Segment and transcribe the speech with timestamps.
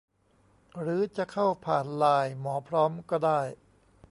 [0.79, 3.41] หรือจะเข้าผ่านไลน์ หมอพร้อม ก็ได้